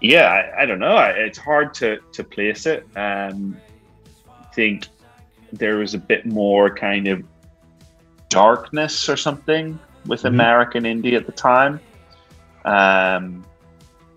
yeah, 0.00 0.28
I, 0.28 0.62
I 0.62 0.66
don't 0.66 0.78
know. 0.78 0.96
I, 0.96 1.10
it's 1.10 1.38
hard 1.38 1.74
to 1.74 1.98
to 2.12 2.24
place 2.24 2.66
it. 2.66 2.86
Um, 2.96 3.56
I 4.28 4.46
think 4.54 4.88
there 5.52 5.76
was 5.76 5.94
a 5.94 5.98
bit 5.98 6.26
more 6.26 6.74
kind 6.74 7.08
of 7.08 7.22
darkness 8.28 9.08
or 9.08 9.16
something 9.16 9.78
with 10.06 10.20
mm-hmm. 10.20 10.28
American 10.28 10.84
indie 10.84 11.14
at 11.14 11.26
the 11.26 11.32
time. 11.32 11.78
Um, 12.64 13.44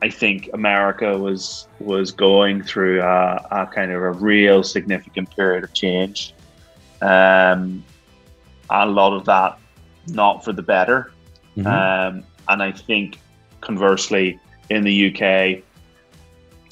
I 0.01 0.09
think 0.09 0.49
America 0.53 1.17
was 1.17 1.67
was 1.79 2.11
going 2.11 2.63
through 2.63 3.01
a, 3.01 3.47
a, 3.51 3.67
kind 3.67 3.91
of 3.91 4.01
a 4.01 4.11
real 4.11 4.63
significant 4.63 5.35
period 5.35 5.63
of 5.63 5.73
change. 5.73 6.33
Um, 7.01 7.83
a 8.69 8.85
lot 8.85 9.13
of 9.13 9.25
that 9.25 9.59
not 10.07 10.45
for 10.45 10.53
the 10.53 10.61
better. 10.61 11.11
Mm-hmm. 11.57 11.67
Um, 11.67 12.23
and 12.47 12.63
I 12.63 12.71
think 12.71 13.19
conversely, 13.61 14.39
in 14.69 14.83
the 14.83 15.07
UK, 15.07 15.63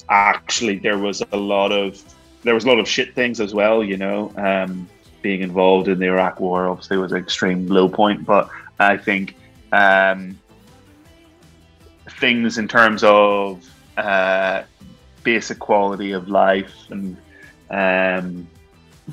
actually 0.08 0.78
there 0.78 0.98
was 0.98 1.22
a 1.32 1.36
lot 1.36 1.72
of 1.72 2.02
there 2.42 2.54
was 2.54 2.64
a 2.64 2.68
lot 2.68 2.78
of 2.78 2.88
shit 2.88 3.14
things 3.14 3.40
as 3.40 3.54
well. 3.54 3.82
You 3.82 3.96
know, 3.96 4.32
um, 4.36 4.88
being 5.22 5.42
involved 5.42 5.88
in 5.88 5.98
the 5.98 6.06
Iraq 6.06 6.40
War 6.40 6.68
obviously 6.68 6.96
was 6.98 7.12
an 7.12 7.18
extreme 7.18 7.66
low 7.66 7.88
point, 7.88 8.24
but 8.24 8.48
I 8.78 8.96
think 8.96 9.34
um, 9.72 10.38
things 12.20 12.58
in 12.58 12.68
terms 12.68 13.02
of 13.02 13.68
uh, 13.96 14.62
basic 15.22 15.58
quality 15.58 16.12
of 16.12 16.28
life 16.28 16.72
and 16.90 17.16
um, 17.70 18.46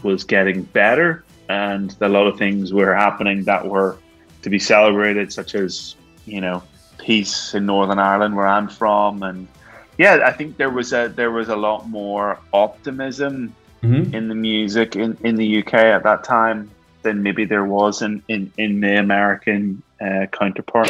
was 0.03 0.23
getting 0.23 0.63
better, 0.63 1.23
and 1.49 1.95
a 2.01 2.09
lot 2.09 2.27
of 2.27 2.37
things 2.37 2.73
were 2.73 2.93
happening 2.93 3.43
that 3.45 3.65
were 3.65 3.97
to 4.43 4.49
be 4.49 4.59
celebrated, 4.59 5.31
such 5.31 5.55
as 5.55 5.95
you 6.25 6.41
know 6.41 6.61
peace 7.03 7.53
in 7.53 7.65
Northern 7.65 7.99
Ireland, 7.99 8.35
where 8.35 8.47
I'm 8.47 8.69
from, 8.69 9.23
and 9.23 9.47
yeah, 9.97 10.23
I 10.25 10.31
think 10.31 10.57
there 10.57 10.69
was 10.69 10.93
a 10.93 11.07
there 11.07 11.31
was 11.31 11.49
a 11.49 11.55
lot 11.55 11.87
more 11.89 12.39
optimism 12.51 13.53
mm-hmm. 13.83 14.13
in 14.13 14.29
the 14.29 14.35
music 14.35 14.95
in, 14.95 15.17
in 15.23 15.35
the 15.35 15.59
UK 15.59 15.73
at 15.73 16.03
that 16.03 16.23
time 16.23 16.71
than 17.03 17.21
maybe 17.21 17.45
there 17.45 17.65
was 17.65 18.01
in 18.01 18.23
in, 18.27 18.51
in 18.57 18.79
the 18.79 18.97
American 18.97 19.83
uh, 20.01 20.25
counterpart. 20.31 20.89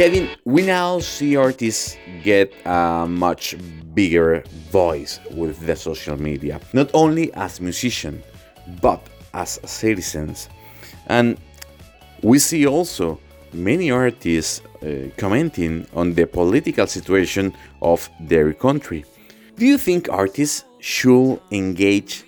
Kevin, 0.00 0.30
we 0.46 0.62
now 0.62 0.98
see 0.98 1.36
artists 1.36 1.98
get 2.22 2.54
a 2.64 3.06
much 3.06 3.54
bigger 3.92 4.42
voice 4.70 5.20
with 5.30 5.60
the 5.66 5.76
social 5.76 6.16
media, 6.18 6.58
not 6.72 6.90
only 6.94 7.30
as 7.34 7.60
musicians, 7.60 8.24
but 8.80 9.06
as 9.34 9.60
citizens. 9.66 10.48
And 11.08 11.36
we 12.22 12.38
see 12.38 12.66
also 12.66 13.20
many 13.52 13.90
artists 13.90 14.62
uh, 14.82 15.10
commenting 15.18 15.86
on 15.92 16.14
the 16.14 16.26
political 16.26 16.86
situation 16.86 17.52
of 17.82 18.08
their 18.20 18.54
country. 18.54 19.04
Do 19.56 19.66
you 19.66 19.76
think 19.76 20.08
artists 20.08 20.64
should 20.78 21.40
engage 21.50 22.24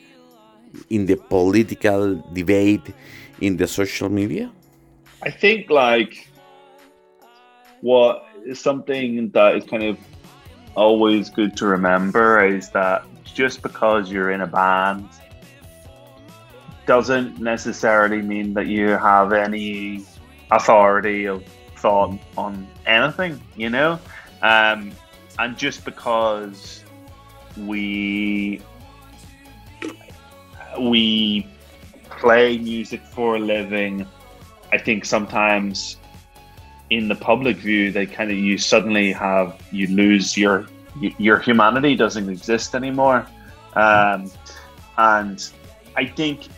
in 0.91 1.07
the 1.07 1.17
political 1.17 2.23
debate 2.35 2.93
in 3.41 3.57
the 3.57 3.67
social 3.67 4.11
media? 4.11 4.52
I 5.23 5.31
think 5.31 5.71
like 5.71 6.29
what 7.82 8.26
is 8.46 8.58
something 8.58 9.28
that 9.30 9.56
is 9.56 9.64
kind 9.64 9.82
of 9.82 9.98
always 10.74 11.28
good 11.28 11.56
to 11.58 11.66
remember 11.66 12.44
is 12.44 12.70
that 12.70 13.04
just 13.24 13.62
because 13.62 14.10
you're 14.10 14.30
in 14.30 14.40
a 14.40 14.46
band 14.46 15.08
doesn't 16.86 17.38
necessarily 17.38 18.22
mean 18.22 18.54
that 18.54 18.66
you 18.66 18.88
have 18.88 19.32
any 19.32 20.04
authority 20.50 21.26
of 21.26 21.44
thought 21.76 22.18
on 22.36 22.66
anything, 22.86 23.40
you 23.56 23.68
know? 23.68 23.98
Um, 24.42 24.92
and 25.38 25.56
just 25.56 25.84
because 25.84 26.84
we 27.56 28.60
we 30.80 31.46
play 32.18 32.56
music 32.58 33.04
for 33.04 33.36
a 33.36 33.38
living, 33.38 34.06
I 34.72 34.78
think 34.78 35.04
sometimes 35.04 35.96
in 36.96 37.08
the 37.08 37.14
public 37.14 37.56
view, 37.56 37.90
they 37.90 38.06
kind 38.06 38.30
of 38.30 38.37
you 38.37 38.56
suddenly 38.58 39.12
have 39.12 39.49
you 39.70 39.87
lose 40.02 40.37
your 40.37 40.66
your 41.26 41.38
humanity 41.38 41.96
doesn't 41.96 42.28
exist 42.28 42.75
anymore, 42.75 43.26
um, 43.75 44.30
and 44.99 45.38
I 45.96 46.04
think 46.06 46.49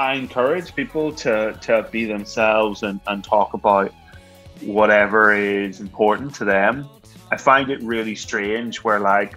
I 0.00 0.14
encourage 0.14 0.74
people 0.74 1.12
to, 1.24 1.58
to 1.60 1.86
be 1.90 2.06
themselves 2.06 2.82
and, 2.82 3.00
and 3.06 3.22
talk 3.22 3.52
about 3.52 3.92
whatever 4.62 5.34
is 5.34 5.80
important 5.80 6.34
to 6.36 6.44
them. 6.44 6.88
I 7.30 7.36
find 7.36 7.70
it 7.70 7.82
really 7.82 8.14
strange 8.14 8.78
where, 8.84 9.00
like, 9.00 9.34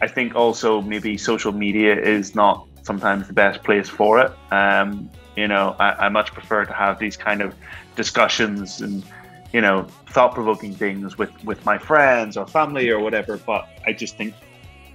I 0.00 0.08
think 0.08 0.34
also 0.34 0.80
maybe 0.80 1.16
social 1.16 1.52
media 1.52 1.94
is 1.94 2.34
not 2.34 2.66
sometimes 2.82 3.28
the 3.28 3.32
best 3.32 3.62
place 3.62 3.88
for 3.88 4.20
it. 4.20 4.32
Um, 4.52 5.10
you 5.36 5.46
know, 5.46 5.76
I, 5.78 6.06
I 6.06 6.08
much 6.08 6.32
prefer 6.32 6.64
to 6.64 6.72
have 6.72 6.98
these 6.98 7.16
kind 7.16 7.40
of 7.40 7.54
discussions 7.94 8.80
and, 8.80 9.04
you 9.52 9.60
know, 9.60 9.86
thought 10.10 10.34
provoking 10.34 10.74
things 10.74 11.16
with, 11.16 11.32
with 11.44 11.64
my 11.64 11.78
friends 11.78 12.36
or 12.36 12.46
family 12.46 12.90
or 12.90 13.00
whatever. 13.00 13.36
But 13.38 13.68
I 13.86 13.92
just 13.92 14.16
think 14.16 14.34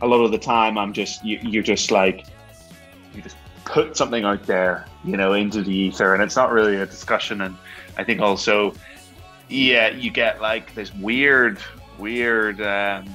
a 0.01 0.07
lot 0.07 0.23
of 0.23 0.31
the 0.31 0.37
time 0.37 0.77
I'm 0.77 0.93
just, 0.93 1.23
you, 1.25 1.39
you're 1.41 1.63
just 1.63 1.91
like, 1.91 2.25
you 3.13 3.21
just 3.21 3.37
put 3.65 3.95
something 3.97 4.23
out 4.23 4.43
there, 4.43 4.85
you 5.03 5.17
know, 5.17 5.33
into 5.33 5.61
the 5.61 5.73
ether, 5.73 6.13
and 6.13 6.21
it's 6.21 6.35
not 6.35 6.51
really 6.51 6.75
a 6.75 6.85
discussion. 6.85 7.41
And 7.41 7.57
I 7.97 8.03
think 8.03 8.21
also, 8.21 8.73
yeah, 9.49 9.89
you 9.89 10.11
get 10.11 10.41
like 10.41 10.73
this 10.75 10.93
weird, 10.95 11.59
weird. 11.97 12.61
Um, 12.61 13.09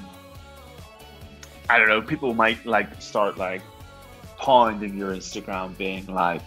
I 1.71 1.79
don't 1.79 1.89
know. 1.89 2.01
People 2.01 2.35
might 2.35 2.65
like 2.65 3.01
start 3.01 3.37
like 3.37 3.63
pounding 4.39 4.97
your 4.97 5.15
Instagram, 5.15 5.77
being 5.77 6.07
like, 6.07 6.43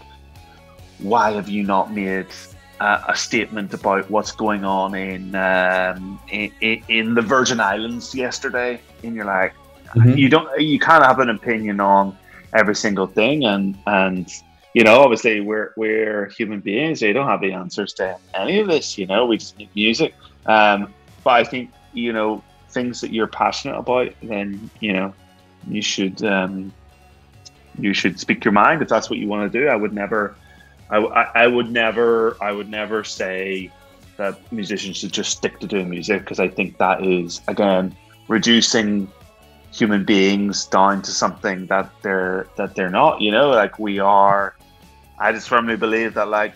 "Why 1.00 1.32
have 1.32 1.50
you 1.50 1.64
not 1.64 1.94
made 1.94 2.28
uh, 2.82 3.04
a 3.08 3.16
statement 3.16 3.74
about 3.74 4.10
what's 4.10 4.32
going 4.32 4.64
on 4.66 4.96
in, 4.96 5.36
um, 5.36 6.20
in 6.30 6.52
in 6.88 7.14
the 7.14 7.22
Virgin 7.22 7.60
Islands 7.60 8.16
yesterday?" 8.16 8.80
And 9.04 9.16
you're 9.16 9.32
like, 9.40 9.54
mm-hmm. 9.96 10.18
you 10.18 10.30
don't, 10.30 10.48
you 10.60 10.80
can't 10.80 11.06
have 11.06 11.20
an 11.20 11.30
opinion 11.30 11.80
on 11.80 12.18
every 12.54 12.76
single 12.76 13.08
thing 13.08 13.46
and 13.46 13.78
and 13.88 14.30
you 14.74 14.84
know 14.84 15.02
obviously 15.02 15.40
we're 15.42 15.74
we're 15.76 16.28
human 16.30 16.60
beings 16.60 17.02
we 17.02 17.14
don't 17.14 17.28
have 17.28 17.42
the 17.42 17.52
answers 17.52 17.94
to 17.94 18.18
any 18.34 18.60
of 18.60 18.68
this 18.68 18.98
you 18.98 19.06
know 19.06 19.26
we 19.26 19.38
just 19.38 19.58
need 19.58 19.70
music 19.76 20.14
um, 20.46 20.94
but 21.24 21.32
i 21.32 21.44
think 21.44 21.72
you 21.94 22.12
know 22.12 22.44
things 22.70 23.02
that 23.02 23.12
you're 23.12 23.28
passionate 23.28 23.78
about 23.78 24.14
then 24.24 24.70
you 24.80 24.94
know 24.94 25.14
you 25.68 25.82
should 25.82 26.24
um, 26.24 26.74
you 27.80 27.94
should 27.94 28.20
speak 28.20 28.44
your 28.44 28.52
mind 28.52 28.82
if 28.82 28.90
that's 28.90 29.10
what 29.10 29.20
you 29.20 29.28
want 29.28 29.52
to 29.52 29.60
do 29.60 29.68
i 29.68 29.76
would 29.76 29.94
never 29.94 30.36
I, 30.92 30.98
I, 31.36 31.48
would 31.48 31.72
never 31.72 32.38
i 32.42 32.52
would 32.52 32.70
never 32.70 33.04
say 33.04 33.72
that 34.18 34.40
musicians 34.52 34.98
should 34.98 35.14
just 35.14 35.32
stick 35.32 35.60
to 35.60 35.68
doing 35.68 35.90
music 35.90 36.22
because 36.22 36.40
i 36.40 36.48
think 36.48 36.78
that 36.78 37.06
is 37.06 37.42
again 37.48 37.96
reducing 38.28 39.10
human 39.74 40.04
beings 40.04 40.66
down 40.66 41.02
to 41.04 41.12
something 41.12 41.66
that 41.68 41.90
they're 42.02 42.48
that 42.58 42.76
they're 42.76 42.90
not 42.90 43.22
you 43.22 43.32
know? 43.32 43.50
Like 43.50 43.80
we 43.80 44.00
are 44.00 44.56
i 45.18 45.32
just 45.32 45.48
firmly 45.48 45.78
believe 45.78 46.14
that 46.16 46.28
like 46.28 46.56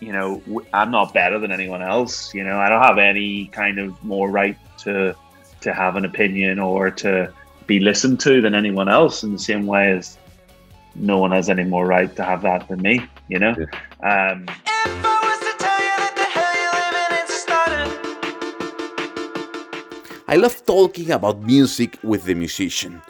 you 0.00 0.12
know 0.12 0.42
i'm 0.72 0.90
not 0.90 1.12
better 1.12 1.38
than 1.38 1.52
anyone 1.52 1.82
else 1.82 2.34
you 2.34 2.42
know? 2.42 2.58
I 2.58 2.68
don't 2.68 2.82
have 2.82 2.98
any 2.98 3.46
kind 3.46 3.78
of 3.78 4.02
more 4.02 4.30
right 4.30 4.56
to 4.78 5.14
to 5.60 5.72
have 5.72 5.96
an 5.96 6.04
opinion 6.04 6.58
or 6.58 6.90
to 6.90 7.32
be 7.66 7.80
listened 7.80 8.20
to 8.20 8.40
than 8.40 8.54
anyone 8.54 8.88
else 8.88 9.22
in 9.22 9.32
the 9.32 9.38
same 9.38 9.66
way 9.66 9.92
as 9.92 10.18
no 10.94 11.18
one 11.18 11.32
has 11.32 11.48
any 11.48 11.64
more 11.64 11.86
right 11.86 12.14
to 12.16 12.24
have 12.24 12.42
that 12.42 12.68
than 12.68 12.80
me 12.80 13.06
you 13.28 13.38
know 13.38 13.54
yeah. 13.58 14.30
um 14.30 14.46
I 20.26 20.36
love 20.36 20.64
talking 20.64 21.10
about 21.10 21.42
music 21.42 21.98
with 22.02 22.24
the 22.24 22.34
musician. 22.34 23.02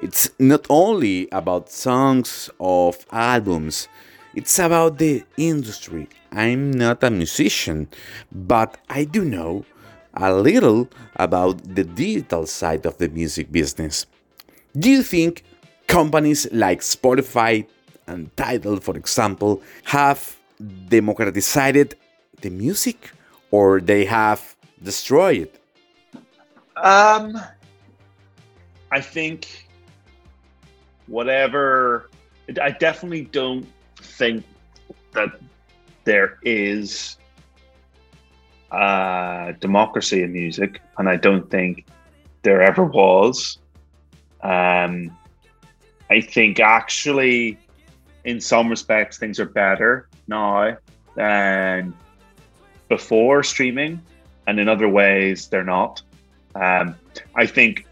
It's 0.00 0.30
not 0.38 0.66
only 0.70 1.28
about 1.30 1.70
songs 1.70 2.48
of 2.58 3.04
albums, 3.12 3.86
it's 4.34 4.58
about 4.58 4.98
the 4.98 5.22
industry. 5.36 6.08
I'm 6.32 6.70
not 6.70 7.04
a 7.04 7.10
musician, 7.10 7.88
but 8.32 8.78
I 8.88 9.04
do 9.04 9.24
know 9.24 9.64
a 10.14 10.32
little 10.32 10.88
about 11.16 11.62
the 11.74 11.84
digital 11.84 12.46
side 12.46 12.86
of 12.86 12.98
the 12.98 13.08
music 13.08 13.52
business. 13.52 14.06
Do 14.76 14.90
you 14.90 15.02
think 15.02 15.44
companies 15.86 16.50
like 16.50 16.80
Spotify 16.80 17.66
and 18.06 18.34
Tidal, 18.36 18.78
for 18.80 18.96
example, 18.96 19.62
have 19.84 20.36
democratized 20.88 21.94
the 22.40 22.50
music 22.50 23.10
or 23.50 23.80
they 23.80 24.04
have 24.04 24.54
destroyed 24.82 25.48
it? 25.48 25.60
Um, 26.76 27.38
I 28.90 29.00
think 29.00 29.68
whatever. 31.06 32.10
I 32.60 32.70
definitely 32.70 33.24
don't 33.24 33.66
think 33.96 34.44
that 35.12 35.30
there 36.04 36.38
is 36.42 37.16
a 38.70 39.54
democracy 39.60 40.22
in 40.22 40.32
music, 40.32 40.80
and 40.98 41.08
I 41.08 41.16
don't 41.16 41.50
think 41.50 41.86
there 42.42 42.60
ever 42.60 42.84
was. 42.84 43.58
Um, 44.42 45.16
I 46.10 46.20
think 46.20 46.60
actually, 46.60 47.58
in 48.24 48.40
some 48.40 48.68
respects, 48.68 49.18
things 49.18 49.38
are 49.38 49.46
better 49.46 50.08
now 50.26 50.76
than 51.14 51.94
before 52.88 53.42
streaming, 53.42 54.00
and 54.46 54.58
in 54.58 54.68
other 54.68 54.88
ways, 54.88 55.48
they're 55.48 55.64
not. 55.64 56.02
Um, 56.54 56.96
I 57.34 57.46
think 57.46 57.86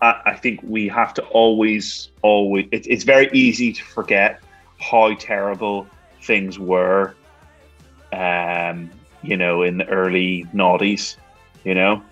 I 0.00 0.38
think 0.40 0.60
we 0.62 0.88
have 0.88 1.12
to 1.14 1.22
always, 1.26 2.10
always. 2.22 2.66
It, 2.72 2.86
it's 2.86 3.04
very 3.04 3.28
easy 3.32 3.72
to 3.72 3.82
forget 3.82 4.40
how 4.80 5.14
terrible 5.14 5.86
things 6.22 6.58
were. 6.58 7.14
Um, 8.12 8.90
you 9.22 9.36
know, 9.36 9.62
in 9.62 9.78
the 9.78 9.86
early 9.88 10.46
noughties, 10.54 11.16
you 11.64 11.74
know, 11.74 12.02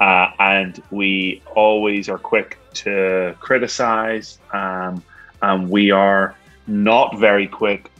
uh, 0.00 0.30
and 0.38 0.82
we 0.90 1.42
always 1.56 2.08
are 2.08 2.18
quick 2.18 2.58
to 2.74 3.34
criticize, 3.40 4.38
um, 4.52 5.02
and 5.42 5.68
we 5.68 5.90
are 5.90 6.36
not 6.66 7.18
very 7.18 7.46
quick 7.46 7.90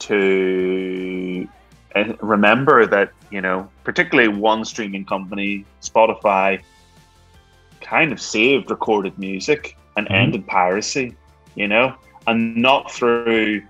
to 0.00 1.48
uh, 1.94 2.12
remember 2.20 2.86
that 2.86 3.12
you 3.30 3.40
know, 3.40 3.68
particularly 3.84 4.28
one 4.28 4.64
streaming 4.64 5.04
company, 5.04 5.64
Spotify, 5.82 6.60
kind 7.80 8.12
of 8.12 8.20
saved 8.20 8.70
recorded 8.70 9.18
music 9.18 9.76
and 9.96 10.06
mm-hmm. 10.06 10.14
ended 10.14 10.46
piracy, 10.46 11.14
you 11.54 11.68
know, 11.68 11.94
and 12.26 12.56
not 12.56 12.90
through 12.90 13.62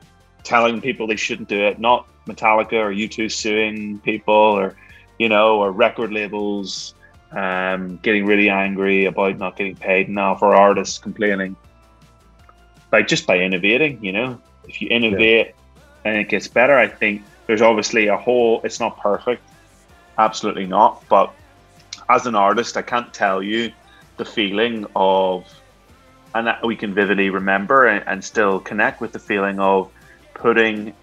telling 0.44 0.80
people 0.80 1.06
they 1.06 1.16
shouldn't 1.16 1.48
do 1.48 1.60
it, 1.60 1.78
not 1.78 2.06
Metallica 2.26 2.74
or 2.74 2.92
U2 2.92 3.30
suing 3.30 3.98
people 4.00 4.34
or, 4.34 4.76
you 5.18 5.28
know, 5.28 5.58
or 5.58 5.72
record 5.72 6.12
labels 6.12 6.94
um, 7.32 7.98
getting 7.98 8.24
really 8.24 8.48
angry 8.48 9.04
about 9.04 9.38
not 9.38 9.56
getting 9.56 9.76
paid 9.76 10.08
enough 10.08 10.42
or 10.42 10.54
artists 10.54 10.98
complaining. 10.98 11.56
By 12.90 13.02
just 13.02 13.26
by 13.26 13.38
innovating, 13.38 14.02
you 14.04 14.12
know, 14.12 14.40
if 14.66 14.80
you 14.80 14.88
innovate 14.90 15.48
yeah. 15.48 15.82
and 16.04 16.16
it 16.18 16.28
gets 16.28 16.48
better, 16.48 16.76
I 16.76 16.88
think 16.88 17.22
there's 17.46 17.62
obviously 17.62 18.08
a 18.08 18.16
whole, 18.16 18.60
it's 18.64 18.80
not 18.80 18.98
perfect, 18.98 19.42
absolutely 20.16 20.66
not. 20.66 21.04
But 21.08 21.34
as 22.08 22.26
an 22.26 22.34
artist, 22.34 22.76
I 22.76 22.82
can't 22.82 23.12
tell 23.12 23.42
you 23.42 23.72
the 24.16 24.24
feeling 24.24 24.86
of, 24.96 25.46
and 26.34 26.54
we 26.64 26.76
can 26.76 26.94
vividly 26.94 27.30
remember 27.30 27.86
and, 27.86 28.04
and 28.06 28.24
still 28.24 28.60
connect 28.60 29.00
with 29.00 29.12
the 29.12 29.18
feeling 29.18 29.60
of 29.60 29.90
putting 30.34 30.94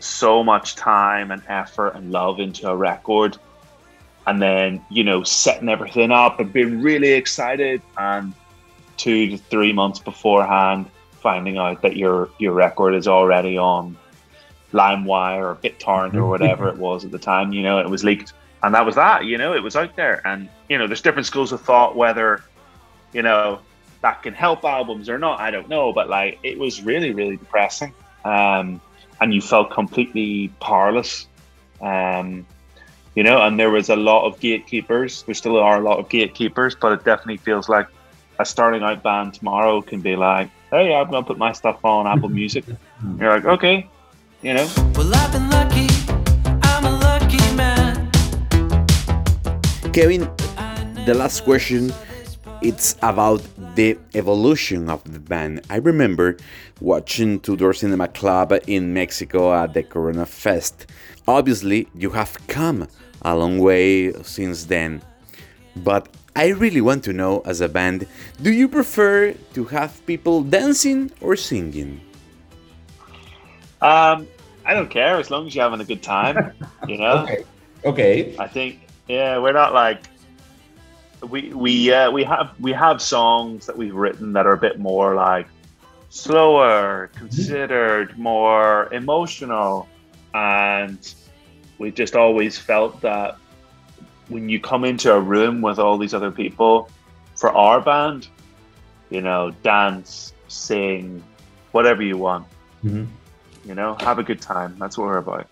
so 0.00 0.44
much 0.44 0.74
time 0.74 1.30
and 1.30 1.42
effort 1.48 1.90
and 1.94 2.12
love 2.12 2.40
into 2.40 2.68
a 2.68 2.76
record 2.76 3.38
and 4.26 4.40
then 4.40 4.84
you 4.90 5.04
know 5.04 5.22
setting 5.22 5.68
everything 5.68 6.10
up 6.10 6.40
and 6.40 6.52
being 6.52 6.80
really 6.80 7.12
excited 7.12 7.80
and 7.96 8.34
two 8.96 9.30
to 9.30 9.38
three 9.38 9.72
months 9.72 9.98
beforehand 9.98 10.86
finding 11.24 11.58
out 11.58 11.82
that 11.82 11.96
your 11.96 12.30
your 12.38 12.52
record 12.52 12.94
is 12.94 13.08
already 13.08 13.58
on 13.58 13.96
LimeWire 14.72 15.42
or 15.42 15.54
BitTorrent 15.56 16.14
or 16.14 16.26
whatever 16.34 16.68
it 16.68 16.76
was 16.76 17.04
at 17.04 17.10
the 17.10 17.18
time 17.18 17.52
you 17.52 17.62
know 17.62 17.80
it 17.80 17.90
was 17.90 18.04
leaked 18.04 18.32
and 18.64 18.74
that 18.74 18.86
was 18.86 18.94
that. 18.94 19.26
You 19.26 19.36
know, 19.38 19.54
it 19.54 19.62
was 19.62 19.76
out 19.76 19.94
there, 19.94 20.26
and 20.26 20.48
you 20.68 20.78
know, 20.78 20.86
there's 20.86 21.02
different 21.02 21.26
schools 21.26 21.52
of 21.52 21.60
thought 21.60 21.96
whether, 21.96 22.42
you 23.12 23.22
know, 23.22 23.60
that 24.00 24.22
can 24.22 24.32
help 24.32 24.64
albums 24.64 25.08
or 25.08 25.18
not. 25.18 25.38
I 25.38 25.50
don't 25.50 25.68
know, 25.68 25.92
but 25.92 26.08
like, 26.08 26.38
it 26.42 26.58
was 26.58 26.82
really, 26.82 27.12
really 27.12 27.36
depressing, 27.36 27.92
um, 28.24 28.80
and 29.20 29.34
you 29.34 29.42
felt 29.42 29.70
completely 29.70 30.48
powerless. 30.60 31.28
Um, 31.82 32.46
you 33.14 33.22
know, 33.22 33.42
and 33.42 33.60
there 33.60 33.70
was 33.70 33.90
a 33.90 33.96
lot 33.96 34.26
of 34.26 34.40
gatekeepers. 34.40 35.22
There 35.24 35.34
still 35.34 35.58
are 35.58 35.78
a 35.78 35.82
lot 35.82 35.98
of 35.98 36.08
gatekeepers, 36.08 36.74
but 36.74 36.92
it 36.92 37.04
definitely 37.04 37.36
feels 37.36 37.68
like 37.68 37.86
a 38.38 38.44
starting 38.44 38.82
out 38.82 39.02
band 39.02 39.34
tomorrow 39.34 39.82
can 39.82 40.00
be 40.00 40.16
like, 40.16 40.50
"Hey, 40.70 40.94
I'm 40.94 41.10
gonna 41.10 41.26
put 41.26 41.38
my 41.38 41.52
stuff 41.52 41.84
on 41.84 42.06
Apple 42.06 42.28
Music." 42.40 42.64
You're 43.18 43.30
like, 43.30 43.44
"Okay," 43.44 43.88
you 44.42 44.54
know. 44.54 44.68
Well, 44.94 45.10
Kevin, 49.92 50.28
the 51.06 51.14
last 51.14 51.44
question 51.44 51.92
it's 52.64 52.96
about 53.02 53.42
the 53.76 53.96
evolution 54.14 54.88
of 54.88 55.04
the 55.04 55.20
band. 55.20 55.60
I 55.68 55.76
remember 55.76 56.36
watching 56.80 57.38
Two 57.40 57.56
Door 57.56 57.74
Cinema 57.74 58.08
Club 58.08 58.54
in 58.66 58.94
Mexico 58.94 59.52
at 59.54 59.74
the 59.74 59.82
Corona 59.82 60.24
Fest. 60.24 60.86
Obviously, 61.28 61.88
you 61.94 62.10
have 62.10 62.36
come 62.48 62.88
a 63.22 63.36
long 63.36 63.58
way 63.58 64.12
since 64.22 64.64
then. 64.64 65.02
But 65.76 66.08
I 66.36 66.48
really 66.48 66.80
want 66.80 67.04
to 67.04 67.12
know 67.12 67.40
as 67.44 67.60
a 67.60 67.68
band, 67.68 68.06
do 68.42 68.52
you 68.52 68.68
prefer 68.68 69.34
to 69.54 69.64
have 69.66 70.04
people 70.06 70.42
dancing 70.42 71.10
or 71.20 71.36
singing? 71.36 72.00
Um, 73.82 74.26
I 74.64 74.72
don't 74.72 74.90
care 74.90 75.16
as 75.18 75.30
long 75.30 75.46
as 75.46 75.54
you're 75.54 75.64
having 75.64 75.80
a 75.80 75.84
good 75.84 76.02
time, 76.02 76.52
you 76.88 76.98
know. 76.98 77.22
okay. 77.24 77.44
Okay. 77.84 78.36
I 78.38 78.48
think 78.48 78.80
yeah, 79.08 79.38
we're 79.38 79.52
not 79.52 79.74
like 79.74 80.04
we 81.28 81.52
we 81.52 81.92
uh, 81.92 82.10
we 82.10 82.24
have 82.24 82.54
we 82.60 82.72
have 82.72 83.02
songs 83.02 83.66
that 83.66 83.76
we've 83.76 83.94
written 83.94 84.32
that 84.32 84.46
are 84.46 84.52
a 84.52 84.58
bit 84.58 84.78
more 84.78 85.14
like 85.14 85.46
slower, 86.08 87.10
considered, 87.14 88.16
more 88.18 88.92
emotional, 88.94 89.88
and 90.32 91.14
we 91.78 91.90
just 91.90 92.14
always 92.14 92.56
felt 92.56 93.00
that 93.02 93.36
when 94.28 94.48
you 94.48 94.60
come 94.60 94.84
into 94.84 95.12
a 95.12 95.20
room 95.20 95.60
with 95.60 95.78
all 95.78 95.98
these 95.98 96.14
other 96.14 96.30
people 96.30 96.88
for 97.34 97.50
our 97.50 97.80
band, 97.80 98.28
you 99.10 99.20
know, 99.20 99.50
dance, 99.62 100.32
sing, 100.48 101.22
whatever 101.72 102.02
you 102.02 102.16
want. 102.16 102.46
Mm-hmm. 102.84 103.04
You 103.66 103.74
know, 103.74 103.96
have 104.00 104.18
a 104.18 104.22
good 104.22 104.40
time. 104.40 104.76
That's 104.78 104.98
what 104.98 105.06
we're 105.06 105.18
about. 105.18 105.46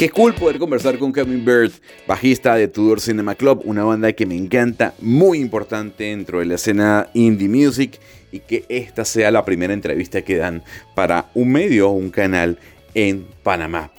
Qué 0.00 0.08
cool 0.08 0.32
poder 0.32 0.58
conversar 0.58 0.98
con 0.98 1.12
Kevin 1.12 1.44
Baird, 1.44 1.72
bajista 2.08 2.54
de 2.54 2.68
Two 2.68 2.88
Door 2.88 3.00
Cinema 3.00 3.34
Club, 3.34 3.60
una 3.66 3.84
banda 3.84 4.14
que 4.14 4.24
me 4.24 4.34
encanta, 4.34 4.94
muy 5.02 5.40
importante 5.40 6.04
dentro 6.04 6.38
de 6.38 6.46
la 6.46 6.54
escena 6.54 7.10
indie 7.12 7.50
music 7.50 8.00
y 8.32 8.40
que 8.40 8.64
esta 8.68 9.04
sea 9.04 9.30
la 9.30 9.44
primera 9.44 9.72
entrevista 9.72 10.22
que 10.22 10.36
dan 10.36 10.62
para 10.94 11.30
un 11.34 11.52
medio 11.52 11.90
o 11.90 11.92
un 11.92 12.10
canal 12.10 12.58
en 12.94 13.26
Panamá. 13.42 13.90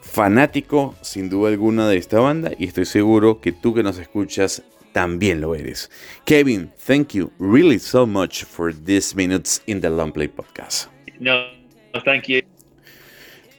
Fanático 0.00 0.94
sin 1.00 1.28
duda 1.28 1.50
alguna 1.50 1.88
de 1.88 1.96
esta 1.96 2.20
banda 2.20 2.52
y 2.58 2.66
estoy 2.66 2.84
seguro 2.84 3.40
que 3.40 3.52
tú 3.52 3.74
que 3.74 3.82
nos 3.82 3.98
escuchas 3.98 4.62
también 4.92 5.40
lo 5.40 5.54
eres. 5.54 5.90
Kevin, 6.24 6.70
thank 6.86 7.14
you 7.14 7.32
really 7.38 7.78
so 7.78 8.06
much 8.06 8.44
for 8.44 8.72
these 8.72 9.14
minutes 9.16 9.60
in 9.66 9.80
the 9.80 9.90
Long 9.90 10.12
Play 10.12 10.28
podcast. 10.28 10.88
No, 11.18 11.32
thank 12.04 12.28
you. 12.28 12.40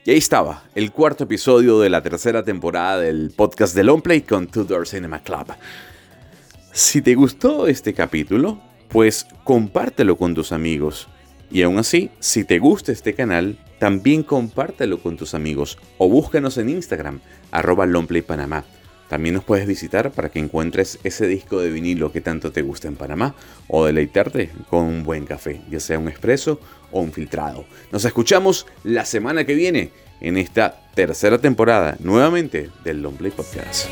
Y 0.05 0.11
ahí 0.11 0.17
estaba, 0.17 0.63
el 0.75 0.91
cuarto 0.91 1.23
episodio 1.23 1.79
de 1.79 1.89
la 1.89 2.01
tercera 2.01 2.43
temporada 2.43 2.99
del 2.99 3.33
podcast 3.35 3.75
de 3.75 3.83
Longplay 3.83 4.21
con 4.21 4.47
Tudor 4.47 4.87
Cinema 4.87 5.19
Club. 5.23 5.47
Si 6.71 7.01
te 7.01 7.15
gustó 7.15 7.67
este 7.67 7.93
capítulo, 7.93 8.61
pues 8.89 9.27
compártelo 9.43 10.17
con 10.17 10.33
tus 10.33 10.51
amigos. 10.51 11.07
Y 11.51 11.61
aún 11.61 11.77
así, 11.77 12.09
si 12.19 12.43
te 12.43 12.59
gusta 12.59 12.91
este 12.91 13.13
canal, 13.13 13.57
también 13.79 14.23
compártelo 14.23 14.99
con 14.99 15.17
tus 15.17 15.33
amigos 15.33 15.77
o 15.97 16.09
búscanos 16.09 16.57
en 16.57 16.69
Instagram, 16.69 17.19
arroba 17.51 17.87
Panamá. 18.25 18.65
También 19.09 19.35
nos 19.35 19.43
puedes 19.43 19.67
visitar 19.67 20.11
para 20.11 20.29
que 20.29 20.39
encuentres 20.39 20.99
ese 21.03 21.27
disco 21.27 21.59
de 21.59 21.69
vinilo 21.69 22.11
que 22.11 22.21
tanto 22.21 22.51
te 22.51 22.63
gusta 22.63 22.87
en 22.87 22.95
Panamá 22.95 23.35
o 23.67 23.85
deleitarte 23.85 24.49
con 24.69 24.85
un 24.85 25.03
buen 25.03 25.25
café, 25.25 25.61
ya 25.69 25.79
sea 25.79 25.99
un 25.99 26.07
expreso 26.07 26.59
o 26.91 27.01
un 27.01 27.11
filtrado. 27.11 27.65
Nos 27.91 28.03
escuchamos 28.05 28.65
la 28.83 29.05
semana 29.05 29.45
que 29.45 29.53
viene 29.53 29.91
en 30.21 30.37
esta 30.37 30.81
tercera 30.95 31.37
temporada 31.37 31.97
nuevamente 31.99 32.71
del 32.83 33.01
Long 33.01 33.15
Play 33.15 33.31
Podcast. 33.31 33.87